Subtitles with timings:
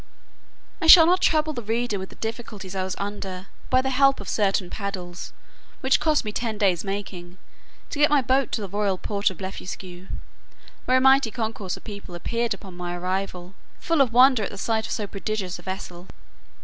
[0.81, 4.19] I shall not trouble the reader with the difficulties I was under, by the help
[4.19, 5.31] of certain paddles,
[5.81, 7.37] which cost me ten days making,
[7.91, 10.07] to get my boat to the royal port of Blefuscu,
[10.85, 14.57] where a mighty concourse of people appeared upon my arrival, full of wonder at the
[14.57, 16.07] sight of so prodigious a vessel.